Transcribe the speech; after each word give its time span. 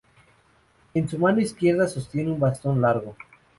En 0.95 1.07
su 1.07 1.19
mano 1.19 1.41
izquierda 1.41 1.87
sostiene 1.87 2.31
un 2.31 2.39
bastón 2.39 2.81
largo. 2.81 3.15